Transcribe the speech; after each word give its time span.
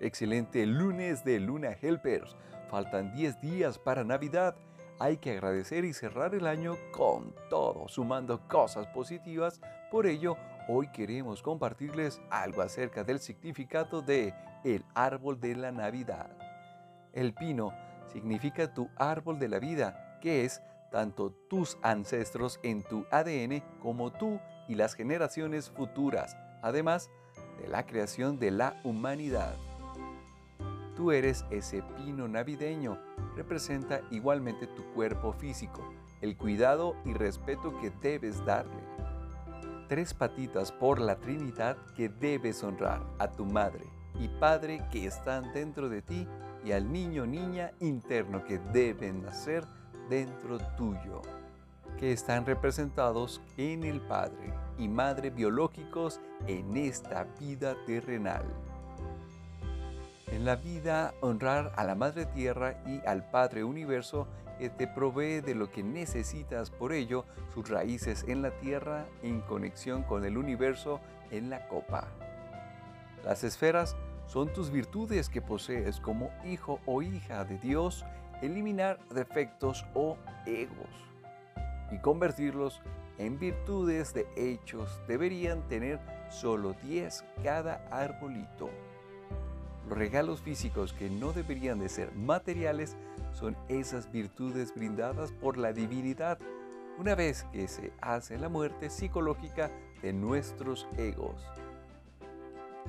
Excelente 0.00 0.66
lunes 0.66 1.24
de 1.24 1.38
Luna 1.38 1.76
Helpers. 1.80 2.36
Faltan 2.68 3.14
10 3.14 3.40
días 3.40 3.78
para 3.78 4.02
Navidad. 4.02 4.56
Hay 4.98 5.18
que 5.18 5.32
agradecer 5.32 5.84
y 5.84 5.92
cerrar 5.92 6.34
el 6.34 6.46
año 6.46 6.76
con 6.92 7.32
todo, 7.48 7.86
sumando 7.88 8.40
cosas 8.48 8.88
positivas. 8.88 9.60
Por 9.92 10.06
ello, 10.06 10.36
hoy 10.68 10.88
queremos 10.88 11.42
compartirles 11.42 12.20
algo 12.28 12.62
acerca 12.62 13.04
del 13.04 13.20
significado 13.20 14.02
de 14.02 14.34
el 14.64 14.84
árbol 14.94 15.38
de 15.40 15.54
la 15.54 15.70
Navidad. 15.70 16.30
El 17.12 17.32
pino 17.32 17.72
significa 18.12 18.74
tu 18.74 18.88
árbol 18.96 19.38
de 19.38 19.48
la 19.48 19.60
vida, 19.60 20.18
que 20.20 20.44
es 20.44 20.60
tanto 20.90 21.30
tus 21.48 21.78
ancestros 21.82 22.58
en 22.64 22.82
tu 22.82 23.06
ADN 23.12 23.62
como 23.80 24.12
tú 24.12 24.40
y 24.68 24.74
las 24.74 24.94
generaciones 24.94 25.70
futuras, 25.70 26.36
además 26.62 27.10
de 27.60 27.68
la 27.68 27.86
creación 27.86 28.38
de 28.38 28.50
la 28.50 28.80
humanidad. 28.82 29.54
Tú 30.96 31.10
eres 31.10 31.44
ese 31.50 31.82
pino 31.96 32.28
navideño, 32.28 32.98
representa 33.36 34.00
igualmente 34.10 34.66
tu 34.68 34.84
cuerpo 34.94 35.32
físico, 35.32 35.82
el 36.20 36.36
cuidado 36.36 36.94
y 37.04 37.12
respeto 37.12 37.76
que 37.80 37.90
debes 38.02 38.44
darle. 38.44 38.82
Tres 39.88 40.14
patitas 40.14 40.70
por 40.70 41.00
la 41.00 41.16
Trinidad 41.16 41.76
que 41.96 42.08
debes 42.08 42.62
honrar 42.62 43.02
a 43.18 43.28
tu 43.28 43.44
madre 43.44 43.84
y 44.20 44.28
padre 44.28 44.82
que 44.92 45.06
están 45.06 45.52
dentro 45.52 45.88
de 45.88 46.00
ti 46.00 46.28
y 46.64 46.72
al 46.72 46.90
niño 46.90 47.26
niña 47.26 47.72
interno 47.80 48.44
que 48.44 48.58
deben 48.72 49.22
nacer 49.22 49.64
dentro 50.08 50.58
tuyo, 50.76 51.22
que 51.98 52.12
están 52.12 52.46
representados 52.46 53.40
en 53.56 53.84
el 53.84 54.00
Padre 54.00 54.54
y 54.78 54.88
Madre 54.88 55.30
biológicos 55.30 56.20
en 56.46 56.76
esta 56.76 57.24
vida 57.38 57.76
terrenal. 57.86 58.44
En 60.34 60.44
la 60.44 60.56
vida, 60.56 61.14
honrar 61.20 61.70
a 61.76 61.84
la 61.84 61.94
Madre 61.94 62.26
Tierra 62.26 62.82
y 62.86 63.00
al 63.06 63.22
Padre 63.30 63.62
Universo 63.62 64.26
que 64.58 64.68
te 64.68 64.88
provee 64.88 65.40
de 65.40 65.54
lo 65.54 65.70
que 65.70 65.84
necesitas, 65.84 66.72
por 66.72 66.92
ello, 66.92 67.24
sus 67.54 67.68
raíces 67.68 68.24
en 68.26 68.42
la 68.42 68.50
Tierra 68.58 69.06
en 69.22 69.42
conexión 69.42 70.02
con 70.02 70.24
el 70.24 70.36
universo 70.36 71.00
en 71.30 71.50
la 71.50 71.68
copa. 71.68 72.08
Las 73.24 73.44
esferas 73.44 73.94
son 74.26 74.52
tus 74.52 74.72
virtudes 74.72 75.28
que 75.28 75.40
posees 75.40 76.00
como 76.00 76.32
hijo 76.44 76.80
o 76.84 77.00
hija 77.00 77.44
de 77.44 77.56
Dios 77.58 78.04
eliminar 78.42 78.98
defectos 79.10 79.86
o 79.94 80.16
egos 80.46 80.90
y 81.92 81.98
convertirlos 81.98 82.82
en 83.18 83.38
virtudes 83.38 84.12
de 84.12 84.26
hechos. 84.34 85.00
Deberían 85.06 85.62
tener 85.68 86.00
solo 86.28 86.74
10 86.82 87.24
cada 87.44 87.86
arbolito. 87.92 88.68
Los 89.88 89.98
regalos 89.98 90.40
físicos 90.40 90.92
que 90.92 91.10
no 91.10 91.32
deberían 91.32 91.78
de 91.78 91.88
ser 91.88 92.14
materiales 92.14 92.96
son 93.32 93.56
esas 93.68 94.10
virtudes 94.10 94.74
brindadas 94.74 95.32
por 95.32 95.58
la 95.58 95.72
divinidad 95.72 96.38
una 96.98 97.14
vez 97.14 97.44
que 97.52 97.68
se 97.68 97.92
hace 98.00 98.38
la 98.38 98.48
muerte 98.48 98.88
psicológica 98.88 99.70
de 100.00 100.12
nuestros 100.12 100.86
egos. 100.96 101.44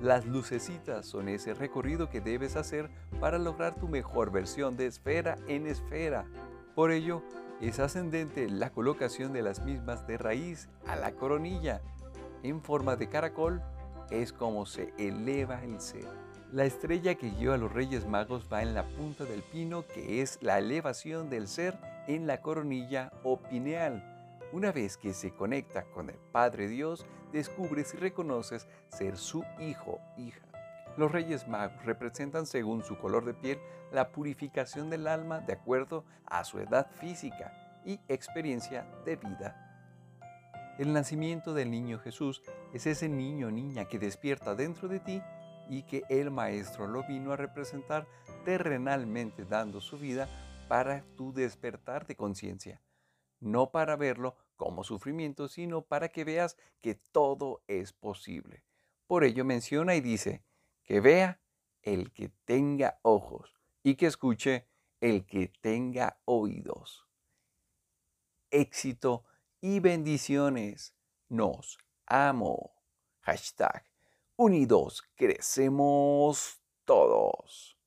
Las 0.00 0.26
lucecitas 0.26 1.06
son 1.06 1.28
ese 1.28 1.54
recorrido 1.54 2.08
que 2.08 2.20
debes 2.20 2.56
hacer 2.56 2.88
para 3.20 3.38
lograr 3.38 3.74
tu 3.74 3.88
mejor 3.88 4.30
versión 4.30 4.76
de 4.76 4.86
esfera 4.86 5.36
en 5.48 5.66
esfera. 5.66 6.26
Por 6.74 6.92
ello, 6.92 7.22
es 7.60 7.80
ascendente 7.80 8.48
la 8.48 8.70
colocación 8.70 9.32
de 9.32 9.42
las 9.42 9.64
mismas 9.64 10.06
de 10.06 10.16
raíz 10.16 10.68
a 10.86 10.94
la 10.94 11.12
coronilla. 11.12 11.80
En 12.44 12.62
forma 12.62 12.94
de 12.94 13.08
caracol 13.08 13.60
es 14.10 14.32
como 14.32 14.64
se 14.64 14.92
eleva 14.96 15.64
el 15.64 15.80
ser. 15.80 16.06
La 16.50 16.64
estrella 16.64 17.14
que 17.14 17.28
guió 17.28 17.52
a 17.52 17.58
los 17.58 17.70
Reyes 17.70 18.06
Magos 18.06 18.48
va 18.50 18.62
en 18.62 18.72
la 18.72 18.82
punta 18.82 19.24
del 19.24 19.42
pino, 19.42 19.86
que 19.86 20.22
es 20.22 20.38
la 20.40 20.58
elevación 20.58 21.28
del 21.28 21.46
ser 21.46 21.78
en 22.06 22.26
la 22.26 22.40
coronilla 22.40 23.12
o 23.22 23.38
pineal. 23.38 24.02
Una 24.54 24.72
vez 24.72 24.96
que 24.96 25.12
se 25.12 25.30
conecta 25.30 25.84
con 25.90 26.08
el 26.08 26.16
Padre 26.32 26.68
Dios, 26.68 27.04
descubres 27.32 27.92
y 27.92 27.98
reconoces 27.98 28.66
ser 28.88 29.18
su 29.18 29.44
hijo, 29.60 30.00
hija. 30.16 30.48
Los 30.96 31.12
Reyes 31.12 31.46
Magos 31.48 31.84
representan 31.84 32.46
según 32.46 32.82
su 32.82 32.96
color 32.96 33.26
de 33.26 33.34
piel 33.34 33.58
la 33.92 34.10
purificación 34.10 34.88
del 34.88 35.06
alma 35.06 35.40
de 35.40 35.52
acuerdo 35.52 36.06
a 36.24 36.44
su 36.44 36.60
edad 36.60 36.90
física 36.92 37.52
y 37.84 38.00
experiencia 38.08 38.86
de 39.04 39.16
vida. 39.16 39.64
El 40.78 40.94
nacimiento 40.94 41.52
del 41.52 41.70
niño 41.70 41.98
Jesús 41.98 42.40
es 42.72 42.86
ese 42.86 43.10
niño 43.10 43.48
o 43.48 43.50
niña 43.50 43.84
que 43.84 43.98
despierta 43.98 44.54
dentro 44.54 44.88
de 44.88 45.00
ti 45.00 45.22
y 45.68 45.82
que 45.82 46.02
el 46.08 46.30
Maestro 46.30 46.86
lo 46.86 47.06
vino 47.06 47.32
a 47.32 47.36
representar 47.36 48.06
terrenalmente 48.44 49.44
dando 49.44 49.80
su 49.80 49.98
vida 49.98 50.28
para 50.68 51.02
tu 51.16 51.32
despertar 51.32 52.06
de 52.06 52.16
conciencia 52.16 52.80
no 53.40 53.70
para 53.70 53.96
verlo 53.96 54.36
como 54.56 54.84
sufrimiento, 54.84 55.48
sino 55.48 55.82
para 55.82 56.08
que 56.08 56.24
veas 56.24 56.56
que 56.80 56.94
todo 56.94 57.62
es 57.66 57.92
posible. 57.92 58.64
Por 59.06 59.24
ello 59.24 59.44
menciona 59.44 59.94
y 59.94 60.00
dice, 60.00 60.42
que 60.82 61.00
vea 61.00 61.40
el 61.82 62.12
que 62.12 62.30
tenga 62.44 62.98
ojos 63.02 63.56
y 63.82 63.94
que 63.94 64.06
escuche 64.06 64.66
el 65.00 65.26
que 65.26 65.48
tenga 65.60 66.20
oídos. 66.24 67.06
Éxito 68.50 69.24
y 69.60 69.80
bendiciones. 69.80 70.94
Nos 71.28 71.78
amo. 72.06 72.72
Hashtag 73.20 73.84
unidos 74.38 75.02
crecemos 75.16 76.62
todos. 76.84 77.77